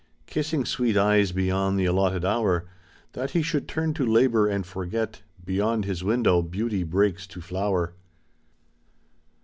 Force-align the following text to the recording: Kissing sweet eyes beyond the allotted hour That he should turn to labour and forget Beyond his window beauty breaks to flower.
Kissing 0.25 0.65
sweet 0.65 0.97
eyes 0.97 1.31
beyond 1.31 1.79
the 1.79 1.85
allotted 1.85 2.25
hour 2.25 2.65
That 3.13 3.29
he 3.29 3.43
should 3.43 3.67
turn 3.67 3.93
to 3.93 4.03
labour 4.03 4.47
and 4.47 4.65
forget 4.65 5.21
Beyond 5.45 5.85
his 5.85 6.03
window 6.03 6.41
beauty 6.41 6.81
breaks 6.81 7.27
to 7.27 7.39
flower. 7.39 7.93